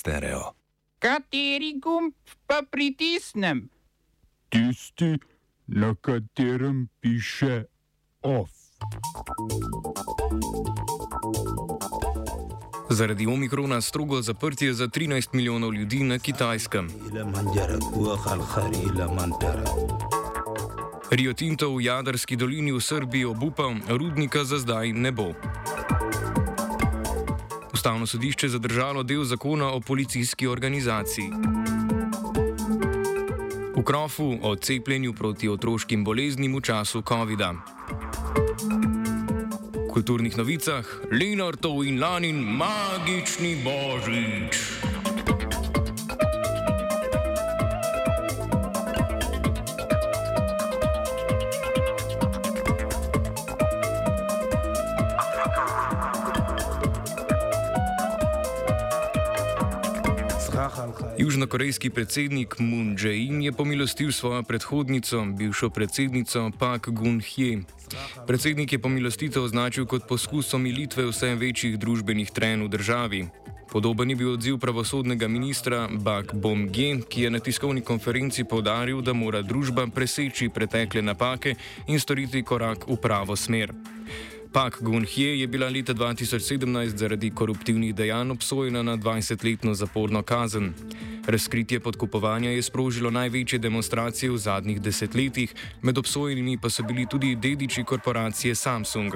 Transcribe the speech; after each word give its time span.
stereo. 0.00 0.52
Kateri 0.98 1.74
gumb 1.82 2.14
pa 2.46 2.62
pritisnem? 2.70 3.68
Tisti, 4.48 5.18
na 5.66 5.94
katerem 5.94 6.88
piše 7.00 7.64
OF. 8.22 8.50
Zaradi 12.90 13.26
omikrona 13.26 13.80
strogo 13.80 14.22
zaprtje 14.22 14.72
za 14.74 14.88
13 14.88 15.28
milijonov 15.32 15.74
ljudi 15.74 16.04
na 16.04 16.18
kitajskem. 16.18 16.88
Rio 21.10 21.32
Tinto 21.32 21.74
v 21.74 21.82
Jadarski 21.82 22.36
dolini 22.36 22.72
v 22.72 22.80
Srbiji 22.80 23.24
obupa, 23.24 23.74
rudnika 23.88 24.44
za 24.44 24.58
zdaj 24.58 24.92
ne 24.92 25.12
bo. 25.12 25.32
Ustavno 27.80 28.06
sodišče 28.06 28.48
zadržalo 28.48 29.02
del 29.02 29.22
zakona 29.24 29.70
o 29.72 29.80
policijski 29.80 30.46
organizaciji. 30.46 31.30
V 33.76 33.84
krofu 33.84 34.36
o 34.42 34.56
cepljenju 34.56 35.12
proti 35.12 35.48
otroškim 35.48 36.04
boleznim 36.04 36.56
v 36.56 36.60
času 36.60 37.00
COVID-a. 37.08 37.54
V 39.72 39.88
kulturnih 39.92 40.36
novicah 40.36 40.84
Lenartov 41.08 41.80
in 41.88 41.96
Lanin 42.00 42.44
magični 42.44 43.56
božič. 43.64 44.60
Južnokorejski 61.18 61.90
predsednik 61.90 62.58
Moon 62.58 62.96
Jae-in 62.98 63.42
je 63.42 63.52
pomilostil 63.52 64.12
svojo 64.12 64.42
predhodnico, 64.42 65.24
bivšo 65.24 65.70
predsednico 65.70 66.50
Pak 66.58 66.88
Gun-hye. 66.88 67.62
Predsednik 68.26 68.72
je 68.72 68.78
pomilostitev 68.78 69.42
označil 69.42 69.86
kot 69.86 70.08
poskus 70.08 70.54
omilitve 70.54 71.06
vse 71.10 71.34
večjih 71.34 71.78
družbenih 71.78 72.30
trenj 72.30 72.64
v 72.64 72.68
državi. 72.68 73.20
Podoben 73.70 74.10
je 74.10 74.16
bil 74.16 74.32
odziv 74.32 74.58
pravosodnega 74.58 75.28
ministra 75.28 75.88
Bak 75.92 76.34
Bom-ge, 76.34 77.06
ki 77.08 77.22
je 77.22 77.30
na 77.30 77.38
tiskovni 77.38 77.80
konferenci 77.80 78.44
povdaril, 78.44 78.98
da 79.02 79.12
mora 79.12 79.42
družba 79.42 79.86
preseči 79.94 80.48
pretekle 80.48 81.02
napake 81.02 81.54
in 81.86 82.00
storiti 82.00 82.42
korak 82.42 82.88
v 82.88 82.96
pravo 82.98 83.36
smer. 83.36 83.70
Pak 84.52 84.82
Gun-hye 84.82 85.38
je 85.38 85.46
bila 85.46 85.68
leta 85.68 85.94
2017 85.94 86.96
zaradi 86.96 87.30
koruptivnih 87.30 87.94
dejanj 87.94 88.30
obsojena 88.30 88.82
na 88.82 88.96
20-letno 88.96 89.74
zaporno 89.74 90.22
kazen. 90.22 90.72
Razkritje 91.26 91.80
podkupovanja 91.80 92.50
je 92.50 92.62
sprožilo 92.62 93.10
največje 93.10 93.58
demonstracije 93.58 94.30
v 94.30 94.38
zadnjih 94.38 94.80
desetletjih, 94.82 95.54
med 95.82 95.98
obsojenimi 95.98 96.58
pa 96.58 96.70
so 96.70 96.82
bili 96.82 97.06
tudi 97.06 97.36
dediči 97.36 97.84
korporacije 97.84 98.54
Samsung. 98.54 99.14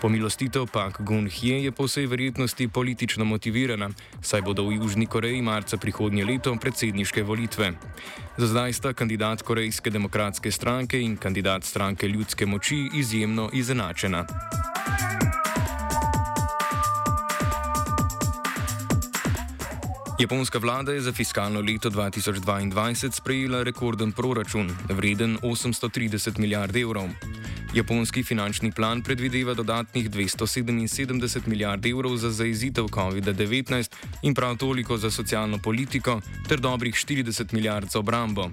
Pomilostitev 0.00 0.66
Pak 0.72 1.00
Gun-hye 1.00 1.62
je 1.64 1.72
po 1.72 1.84
vsej 1.84 2.06
verjetnosti 2.06 2.68
politično 2.68 3.24
motivirana, 3.24 3.90
saj 4.22 4.42
bodo 4.42 4.66
v 4.68 4.80
Južni 4.80 5.06
Koreji 5.06 5.42
marca 5.42 5.76
prihodnje 5.76 6.24
leto 6.24 6.56
predsedniške 6.60 7.22
volitve. 7.22 7.72
Za 8.36 8.46
zdaj 8.46 8.72
sta 8.72 8.92
kandidat 8.92 9.42
Korejske 9.42 9.90
demokratske 9.90 10.52
stranke 10.52 11.00
in 11.00 11.16
kandidat 11.16 11.64
stranke 11.64 12.08
ljudske 12.08 12.46
moči 12.46 12.88
izjemno 12.94 13.50
izenačena. 13.52 14.26
Japonska 20.20 20.58
vlada 20.58 20.92
je 20.92 21.00
za 21.00 21.12
fiskalno 21.12 21.60
leto 21.60 21.90
2022 21.90 23.10
sprejela 23.12 23.62
rekorden 23.62 24.12
proračun, 24.12 24.70
vreden 24.88 25.38
830 25.42 26.38
milijard 26.38 26.76
evrov. 26.76 27.08
Japonski 27.74 28.22
finančni 28.22 28.72
plan 28.72 29.02
predvideva 29.02 29.54
dodatnih 29.54 30.10
277 30.10 31.46
milijard 31.46 31.86
evrov 31.86 32.16
za 32.16 32.30
zaizitev 32.30 32.84
COVID-19 32.84 33.90
in 34.22 34.34
prav 34.34 34.56
toliko 34.56 34.96
za 34.96 35.10
socialno 35.10 35.58
politiko, 35.58 36.20
ter 36.48 36.60
dobrih 36.60 36.94
40 36.94 37.52
milijard 37.52 37.90
za 37.90 37.98
obrambo. 37.98 38.50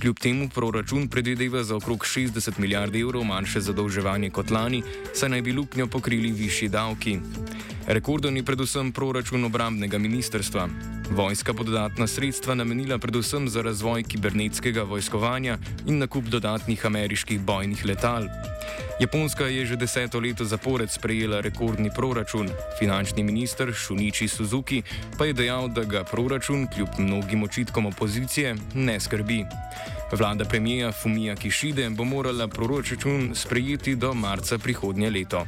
Kljub 0.00 0.18
temu 0.18 0.48
proračun 0.48 1.08
predvideva 1.08 1.64
za 1.64 1.76
okrog 1.76 1.98
60 1.98 2.58
milijard 2.58 2.96
evrov 2.96 3.24
manjše 3.24 3.60
zadolževanje 3.60 4.30
kot 4.30 4.50
lani, 4.50 4.82
saj 5.14 5.28
naj 5.28 5.42
bi 5.42 5.52
luknjo 5.52 5.86
pokrili 5.86 6.32
višji 6.32 6.68
davki. 6.68 7.18
Rekorden 7.86 8.36
je 8.36 8.42
predvsem 8.42 8.92
proračun 8.92 9.44
obrambnega 9.44 9.98
ministrstva. 9.98 10.68
Vojska 11.10 11.52
bo 11.52 11.64
dodatna 11.64 12.06
sredstva 12.06 12.54
namenila 12.54 12.98
predvsem 12.98 13.48
za 13.48 13.62
razvoj 13.62 14.02
kibernetskega 14.02 14.82
vojskovanja 14.82 15.58
in 15.86 15.98
nakup 15.98 16.24
dodatnih 16.24 16.86
ameriških 16.86 17.40
bojnih 17.40 17.84
letal. 17.84 18.24
Japonska 19.00 19.44
je 19.44 19.66
že 19.66 19.76
deseto 19.76 20.20
leto 20.20 20.44
zapored 20.44 20.90
sprejela 20.90 21.40
rekordni 21.40 21.90
proračun. 21.96 22.48
Finančni 22.78 23.22
minister 23.22 23.74
Shunichi 23.74 24.28
Suzuki 24.28 24.82
pa 25.18 25.24
je 25.24 25.32
dejal, 25.32 25.68
da 25.68 25.84
ga 25.84 26.04
proračun 26.04 26.66
kljub 26.74 26.88
mnogim 26.98 27.42
očitkom 27.42 27.86
opozicije 27.86 28.56
ne 28.74 29.00
skrbi. 29.00 29.44
Vlada 30.12 30.44
premijeja 30.44 30.92
Fumija 30.92 31.36
Kishide 31.36 31.90
bo 31.90 32.04
morala 32.04 32.48
proračun 32.48 33.30
sprejeti 33.34 33.96
do 33.96 34.14
marca 34.14 34.58
prihodnje 34.58 35.10
leto. 35.10 35.46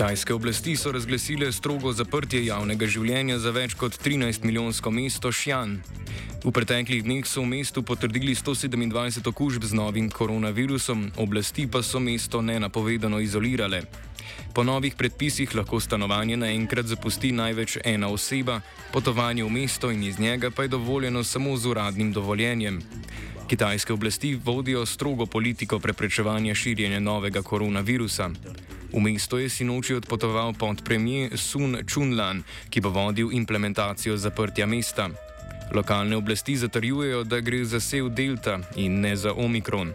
Kitajske 0.00 0.34
oblasti 0.34 0.76
so 0.76 0.92
razglasile 0.92 1.52
strogo 1.52 1.92
zaprtje 1.92 2.44
javnega 2.46 2.86
življenja 2.86 3.38
za 3.38 3.50
več 3.50 3.74
kot 3.74 3.98
13 4.00 4.46
milijonsko 4.48 4.90
mesto 4.90 5.28
Xi'an. 5.28 5.74
V 6.40 6.52
preteklih 6.56 7.02
dneh 7.04 7.26
so 7.28 7.42
v 7.42 7.50
mestu 7.50 7.82
potrdili 7.84 8.32
127 8.32 9.28
okužb 9.28 9.66
z 9.68 9.76
novim 9.76 10.08
koronavirusom, 10.08 11.10
oblasti 11.20 11.66
pa 11.68 11.82
so 11.84 12.00
mesto 12.00 12.40
nenapovedano 12.40 13.20
izolirale. 13.20 13.82
Po 14.54 14.64
novih 14.64 14.96
predpisih 14.96 15.52
lahko 15.54 15.80
stanovanje 15.80 16.40
naenkrat 16.40 16.88
zapusti 16.88 17.32
največ 17.36 17.76
ena 17.84 18.08
oseba, 18.08 18.60
potovanje 18.96 19.44
v 19.44 19.52
mesto 19.52 19.90
in 19.92 20.00
iz 20.08 20.16
njega 20.16 20.48
pa 20.50 20.62
je 20.62 20.72
dovoljeno 20.78 21.24
samo 21.24 21.56
z 21.56 21.66
uradnim 21.66 22.12
dovoljenjem. 22.12 22.80
Kitajske 23.50 23.92
oblasti 23.92 24.38
vodijo 24.44 24.86
strogo 24.86 25.26
politiko 25.26 25.78
preprečevanja 25.78 26.54
širjenja 26.54 27.00
novega 27.00 27.42
koronavirusa. 27.42 28.30
V 28.92 29.00
mesto 29.00 29.38
je 29.38 29.48
sinoči 29.48 29.94
odpotoval 29.94 30.52
podpremjer 30.54 31.34
Sun 31.38 31.76
Chunlan, 31.82 32.44
ki 32.70 32.80
bo 32.80 32.94
vodil 32.94 33.32
implementacijo 33.32 34.14
zaprtja 34.16 34.66
mesta. 34.66 35.08
Lokalne 35.74 36.16
oblasti 36.16 36.56
zatrjujejo, 36.56 37.24
da 37.24 37.40
gre 37.40 37.64
za 37.64 37.80
sev 37.80 38.08
Delta 38.08 38.60
in 38.76 39.00
ne 39.00 39.16
za 39.16 39.32
Omikron. 39.34 39.92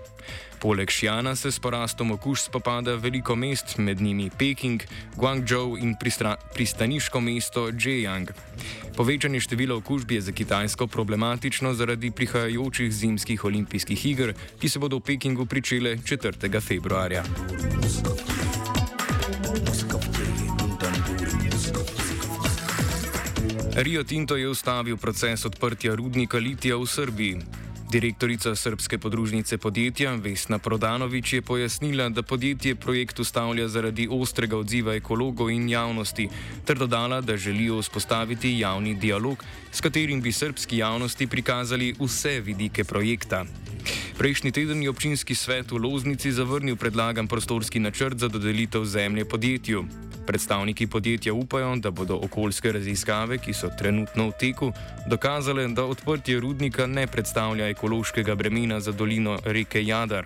Poleg 0.60 0.92
Šjana 0.92 1.36
se 1.36 1.52
s 1.52 1.60
porastom 1.60 2.12
okužb 2.12 2.50
spopada 2.50 2.96
veliko 2.96 3.36
mest, 3.36 3.78
med 3.78 4.02
njimi 4.02 4.30
Peking, 4.38 4.84
Guangzhou 5.16 5.78
in 5.78 5.96
pristaniško 6.56 7.22
mesto 7.22 7.70
Zhejiang. 7.72 8.32
Povečanje 8.96 9.44
števila 9.44 9.76
okužb 9.76 10.12
je 10.12 10.22
za 10.22 10.32
Kitajsko 10.32 10.88
problematično 10.88 11.74
zaradi 11.74 12.12
prihajajočih 12.12 12.94
zimskih 12.94 13.44
olimpijskih 13.46 14.06
iger, 14.06 14.34
ki 14.60 14.70
se 14.70 14.80
bodo 14.80 14.98
v 14.98 15.02
Pekingu 15.02 15.46
pričele 15.46 15.98
4. 15.98 16.62
februarja. 16.62 17.24
Rio 23.76 24.04
Tinto 24.04 24.36
je 24.36 24.50
ustavil 24.50 24.98
proces 24.98 25.46
odprtja 25.46 25.96
rudnika 25.96 26.38
litija 26.38 26.78
v 26.80 26.88
Srbiji. 26.88 27.65
Direktorica 27.96 28.56
Srpske 28.56 28.98
podružnice 28.98 29.58
podjetja 29.58 30.16
Vesna 30.20 30.60
Prodanovič 30.60 31.34
je 31.34 31.42
pojasnila, 31.42 32.10
da 32.10 32.24
podjetje 32.24 32.76
projekt 32.76 33.20
ustavlja 33.20 33.68
zaradi 33.68 34.08
ostrega 34.12 34.58
odziva 34.58 34.98
ekologov 35.00 35.48
in 35.50 35.70
javnosti, 35.70 36.28
ter 36.68 36.76
dodala, 36.78 37.22
da 37.22 37.38
želijo 37.38 37.80
vzpostaviti 37.80 38.60
javni 38.60 38.98
dialog, 39.00 39.44
s 39.72 39.82
katerim 39.82 40.22
bi 40.22 40.32
srpski 40.32 40.78
javnosti 40.78 41.28
prikazali 41.28 41.94
vse 42.00 42.40
vidike 42.40 42.84
projekta. 42.84 43.46
Prejšnji 44.16 44.52
teden 44.52 44.80
je 44.80 44.88
občinski 44.88 45.36
svet 45.36 45.72
v 45.72 45.76
Loznici 45.76 46.32
zavrnil 46.32 46.80
predlagan 46.80 47.28
prostorski 47.28 47.84
načrt 47.84 48.16
za 48.16 48.32
dodelitev 48.32 48.88
zemlje 48.88 49.26
podjetju. 49.28 49.84
Predstavniki 50.28 50.88
podjetja 50.88 51.34
upajo, 51.34 51.76
da 51.76 51.92
bodo 51.92 52.16
okoljske 52.24 52.72
raziskave, 52.72 53.38
ki 53.38 53.54
so 53.54 53.68
trenutno 53.78 54.32
v 54.32 54.38
teku, 54.40 54.72
dokazale, 55.12 55.68
da 55.68 55.84
odprtje 55.84 56.40
rudnika 56.40 56.88
ne 56.88 57.08
predstavlja 57.08 57.68
ekološkega 57.76 58.36
bremena 58.36 58.80
za 58.80 58.92
dolino 58.92 59.36
reke 59.44 59.84
Jadar. 59.84 60.24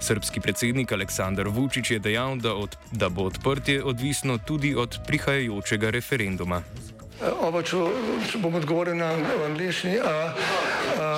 Srpski 0.00 0.40
predsednik 0.40 0.92
Aleksandar 0.92 1.48
Vučić 1.48 1.90
je 1.90 1.98
dejal, 1.98 2.36
da, 2.36 2.54
od, 2.54 2.76
da 2.92 3.08
bo 3.08 3.24
odprtje 3.24 3.84
odvisno 3.84 4.38
tudi 4.38 4.74
od 4.74 5.00
prihajajočega 5.06 5.90
referenduma. 5.90 6.60
Oba, 7.40 7.62
če, 7.62 7.88
če 8.28 8.38
bom 8.38 8.54
odgovoril 8.60 9.00
na 9.00 9.14
angliški. 9.48 9.96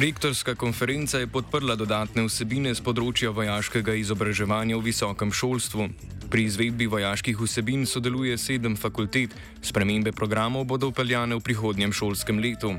Rektorska 0.00 0.54
konferenca 0.54 1.18
je 1.18 1.26
podprla 1.28 1.74
dodatne 1.76 2.22
vsebine 2.24 2.70
z 2.72 2.80
področja 2.80 3.34
vojaškega 3.36 3.92
izobraževanja 4.00 4.78
v 4.78 4.86
visokem 4.86 5.28
šolstvu. 5.28 5.90
Pri 6.32 6.44
izvedbi 6.48 6.88
vojaških 6.88 7.36
vsebin 7.36 7.84
sodeluje 7.84 8.38
sedem 8.40 8.78
fakultet, 8.80 9.36
spremembe 9.60 10.14
programov 10.16 10.64
bodo 10.72 10.88
upeljane 10.88 11.36
v 11.36 11.44
prihodnjem 11.44 11.92
šolskem 11.92 12.40
letu. 12.40 12.72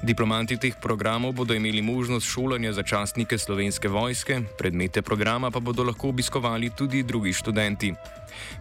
Diplomanti 0.00 0.56
teh 0.56 0.72
programov 0.80 1.36
bodo 1.36 1.52
imeli 1.54 1.82
možnost 1.82 2.26
šolanja 2.26 2.72
za 2.72 2.82
častnike 2.82 3.38
slovenske 3.38 3.88
vojske, 3.88 4.40
predmete 4.58 5.02
programa 5.02 5.50
pa 5.50 5.60
bodo 5.60 5.84
lahko 5.84 6.08
obiskovali 6.08 6.70
tudi 6.70 7.02
drugi 7.02 7.32
študenti. 7.32 7.92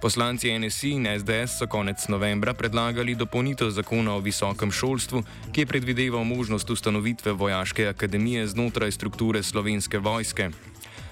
Poslanci 0.01 0.51
NSI 0.59 0.89
in 0.89 1.07
SDS 1.19 1.57
so 1.59 1.67
konec 1.67 2.07
novembra 2.07 2.53
predlagali 2.53 3.15
dopolnitev 3.15 3.69
zakona 3.69 4.15
o 4.15 4.19
visokem 4.19 4.71
šolstvu, 4.71 5.23
ki 5.51 5.61
je 5.61 5.65
predvideval 5.65 6.23
možnost 6.23 6.69
ustanovitve 6.69 7.31
vojaške 7.31 7.87
akademije 7.87 8.47
znotraj 8.47 8.91
strukture 8.91 9.43
slovenske 9.43 9.97
vojske. 9.97 10.49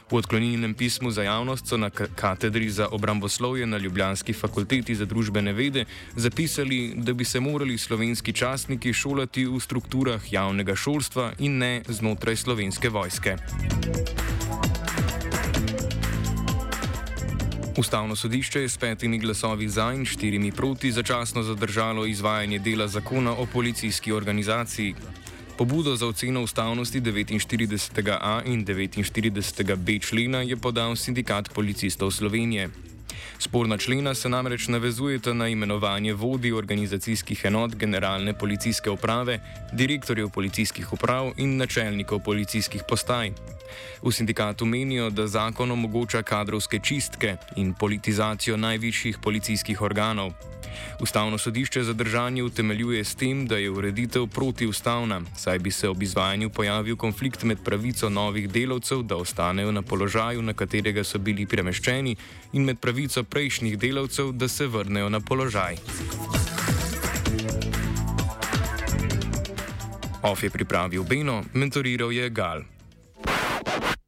V 0.07 0.15
odklonilnem 0.15 0.73
pismu 0.73 1.11
za 1.11 1.23
javnost 1.23 1.67
so 1.67 1.77
na 1.77 1.89
ka- 1.89 2.07
katedri 2.15 2.69
za 2.69 2.87
obramboslovje 2.87 3.65
na 3.67 3.77
Ljubljanski 3.77 4.33
fakulteti 4.33 4.95
za 4.95 5.05
družbene 5.05 5.53
vede 5.53 5.85
zapisali, 6.15 6.93
da 6.95 7.13
bi 7.13 7.25
se 7.25 7.39
morali 7.39 7.77
slovenski 7.77 8.33
častniki 8.33 8.93
šolati 8.93 9.45
v 9.45 9.59
strukturah 9.59 10.33
javnega 10.33 10.75
šolstva 10.75 11.33
in 11.39 11.57
ne 11.57 11.83
znotraj 11.87 12.35
slovenske 12.35 12.89
vojske. 12.89 13.35
Ustavno 17.77 18.15
sodišče 18.15 18.61
je 18.61 18.69
s 18.69 18.77
petimi 18.77 19.19
glasovi 19.19 19.69
za 19.69 19.93
in 19.93 20.05
štirimi 20.05 20.51
proti 20.51 20.91
začasno 20.91 21.43
zadržalo 21.43 22.05
izvajanje 22.05 22.59
dela 22.59 22.87
zakona 22.87 23.31
o 23.31 23.45
policijski 23.45 24.11
organizaciji. 24.11 24.95
Pobudo 25.57 25.95
za 25.95 26.07
oceno 26.07 26.41
ustavnosti 26.41 27.01
49a 27.01 28.41
in 28.45 28.65
49b 28.65 30.01
člena 30.01 30.41
je 30.41 30.57
podal 30.57 30.95
sindikat 30.95 31.49
policistov 31.53 32.11
Slovenije. 32.11 32.69
Sporna 33.39 33.77
člena 33.77 34.13
se 34.13 34.29
namreč 34.29 34.67
navezujeta 34.67 35.33
na 35.33 35.47
imenovanje 35.47 36.13
vodij 36.13 36.53
organizacijskih 36.53 37.41
enot 37.45 37.75
generalne 37.75 38.33
policijske 38.33 38.89
uprave, 38.89 39.39
direktorjev 39.73 40.29
policijskih 40.29 40.93
uprav 40.93 41.31
in 41.37 41.57
načelnikov 41.57 42.19
policijskih 42.19 42.83
postaj. 42.89 43.31
V 44.03 44.11
sindikatu 44.11 44.65
menijo, 44.65 45.09
da 45.09 45.27
zakon 45.27 45.71
omogoča 45.71 46.21
kadrovske 46.21 46.79
čistke 46.79 47.35
in 47.55 47.73
politizacijo 47.73 48.57
najvišjih 48.57 49.17
policijskih 49.23 49.81
organov. 49.81 50.33
Ustavno 50.99 51.37
sodišče 51.37 51.83
zadržanje 51.83 52.43
utemeljuje 52.43 53.03
s 53.03 53.15
tem, 53.15 53.47
da 53.47 53.57
je 53.57 53.69
ureditev 53.69 54.27
protiustavna, 54.27 55.21
saj 55.35 55.59
bi 55.59 55.71
se 55.71 55.89
ob 55.89 56.03
izvajanju 56.03 56.49
pojavil 56.49 56.95
konflikt 56.95 57.43
med 57.43 57.57
pravico 57.63 58.09
novih 58.09 58.49
delavcev, 58.49 59.03
da 59.03 59.15
ostanejo 59.15 59.71
na 59.71 59.81
položaju, 59.81 60.41
na 60.41 60.53
katerega 60.53 61.03
so 61.03 61.17
bili 61.19 61.45
premeščeni, 61.45 62.15
in 62.53 62.65
med 62.65 62.79
pravico 62.79 63.23
prejšnjih 63.23 63.77
delavcev, 63.79 64.31
da 64.31 64.47
se 64.47 64.67
vrnejo 64.67 65.09
na 65.09 65.19
položaj. 65.19 65.77
OF 70.21 70.43
je 70.43 70.49
pripravil 70.49 71.03
Beno, 71.03 71.43
mentoriral 71.53 72.11
je 72.11 72.29
Gal. 72.29 72.76